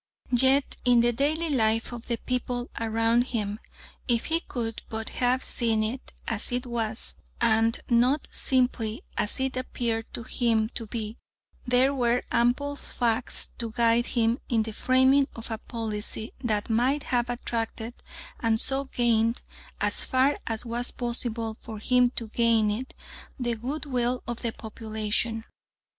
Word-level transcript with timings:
Yet 0.33 0.77
in 0.83 1.01
the 1.01 1.13
daily 1.13 1.51
life 1.51 1.91
of 1.91 2.07
the 2.07 2.17
people 2.17 2.71
around 2.79 3.25
him, 3.25 3.59
if 4.07 4.25
he 4.33 4.39
could 4.39 4.81
but 4.89 5.09
have 5.09 5.43
seen 5.43 5.83
it 5.83 6.13
as 6.27 6.51
it 6.51 6.65
was, 6.65 7.17
and 7.39 7.79
not 7.87 8.27
simply 8.31 9.03
as 9.15 9.39
it 9.39 9.55
appeared 9.55 10.11
to 10.15 10.23
him 10.23 10.69
to 10.69 10.87
be, 10.87 11.17
there 11.67 11.93
were 11.93 12.23
ample 12.31 12.75
facts 12.75 13.49
to 13.59 13.69
guide 13.73 14.07
him 14.07 14.39
in 14.49 14.63
the 14.63 14.71
framing 14.73 15.27
of 15.35 15.51
a 15.51 15.59
policy 15.59 16.31
that 16.43 16.67
might 16.67 17.03
have 17.03 17.29
attracted 17.29 17.93
and 18.39 18.59
so 18.59 18.85
gained, 18.85 19.43
as 19.79 20.03
far 20.03 20.39
as 20.47 20.65
was 20.65 20.89
possible 20.89 21.53
for 21.61 21.77
him 21.77 22.09
to 22.15 22.27
gain 22.29 22.71
it, 22.71 22.95
the 23.39 23.53
goodwill 23.55 24.23
of 24.27 24.41
the 24.41 24.51
population. 24.51 25.45